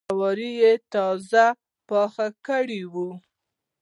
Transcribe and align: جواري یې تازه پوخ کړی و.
جواري 0.09 0.51
یې 0.61 0.73
تازه 0.93 1.45
پوخ 1.87 2.15
کړی 2.47 2.81
و. 2.91 2.95